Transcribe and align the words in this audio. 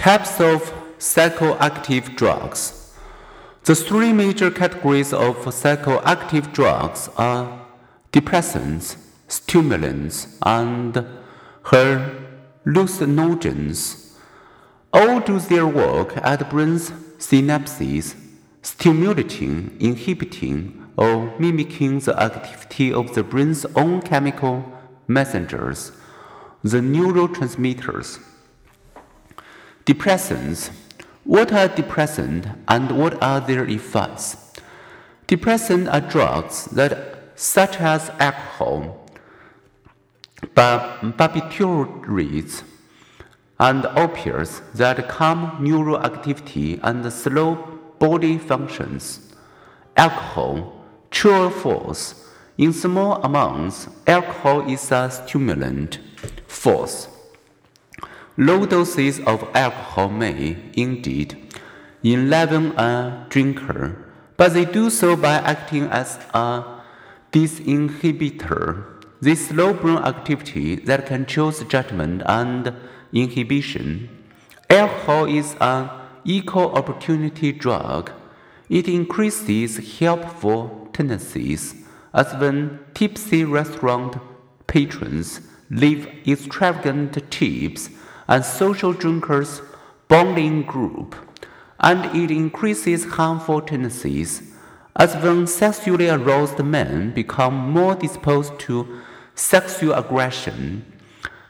Types 0.00 0.40
of 0.40 0.72
psychoactive 0.98 2.16
drugs. 2.16 2.90
The 3.64 3.74
three 3.74 4.14
major 4.14 4.50
categories 4.50 5.12
of 5.12 5.36
psychoactive 5.44 6.54
drugs 6.54 7.10
are 7.18 7.66
depressants, 8.10 8.96
stimulants, 9.28 10.38
and 10.40 11.04
hallucinogens. 11.64 14.14
All 14.90 15.20
do 15.20 15.38
their 15.38 15.66
work 15.66 16.16
at 16.16 16.48
brain's 16.48 16.92
synapses, 17.18 18.14
stimulating, 18.62 19.76
inhibiting, 19.80 20.86
or 20.96 21.38
mimicking 21.38 21.98
the 21.98 22.18
activity 22.18 22.90
of 22.90 23.14
the 23.14 23.22
brain's 23.22 23.66
own 23.76 24.00
chemical 24.00 24.64
messengers, 25.06 25.92
the 26.62 26.78
neurotransmitters. 26.78 28.18
Depressants. 29.90 30.70
What 31.24 31.52
are 31.52 31.68
depressants 31.68 32.56
and 32.68 32.96
what 32.96 33.20
are 33.20 33.40
their 33.40 33.64
effects? 33.64 34.36
Depressants 35.26 35.92
are 35.92 36.00
drugs 36.00 36.66
that, 36.66 37.32
such 37.34 37.80
as 37.80 38.08
alcohol, 38.20 39.04
barbiturates, 40.54 42.62
and 43.58 43.86
opiates 43.86 44.60
that 44.74 45.08
calm 45.08 45.58
neural 45.60 45.98
activity 45.98 46.78
and 46.84 47.12
slow 47.12 47.56
body 47.98 48.38
functions. 48.38 49.34
Alcohol, 49.96 50.84
true 51.10 51.46
or 51.46 51.50
false? 51.50 52.28
In 52.56 52.72
small 52.72 53.20
amounts, 53.24 53.88
alcohol 54.06 54.70
is 54.70 54.92
a 54.92 55.10
stimulant. 55.10 55.98
False. 56.46 57.08
Low 58.40 58.64
doses 58.64 59.20
of 59.26 59.46
alcohol 59.54 60.08
may, 60.08 60.56
indeed, 60.72 61.36
enliven 62.02 62.72
a 62.78 63.26
drinker, 63.28 64.02
but 64.38 64.54
they 64.54 64.64
do 64.64 64.88
so 64.88 65.14
by 65.14 65.34
acting 65.34 65.82
as 65.90 66.18
a 66.32 66.64
disinhibitor. 67.32 69.04
This 69.20 69.48
slow 69.48 69.74
brain 69.74 69.98
activity 69.98 70.76
that 70.76 71.04
controls 71.04 71.62
judgment 71.64 72.22
and 72.24 72.72
inhibition. 73.12 74.08
Alcohol 74.70 75.26
is 75.26 75.54
an 75.60 75.90
equal 76.24 76.72
opportunity 76.72 77.52
drug. 77.52 78.10
It 78.70 78.88
increases 78.88 79.98
helpful 79.98 80.88
tendencies, 80.94 81.74
as 82.14 82.32
when 82.36 82.78
tipsy 82.94 83.44
restaurant 83.44 84.16
patrons 84.66 85.42
leave 85.68 86.08
extravagant 86.26 87.30
tips 87.30 87.90
and 88.30 88.44
social 88.44 88.92
drinkers 88.92 89.60
bonding 90.06 90.62
group, 90.62 91.16
and 91.80 92.04
it 92.16 92.30
increases 92.30 93.04
harmful 93.04 93.60
tendencies, 93.60 94.54
as 94.96 95.16
when 95.16 95.46
sexually 95.46 96.08
aroused 96.08 96.64
men 96.64 97.12
become 97.12 97.54
more 97.54 97.94
disposed 97.96 98.56
to 98.60 99.00
sexual 99.34 99.94
aggression. 99.94 100.84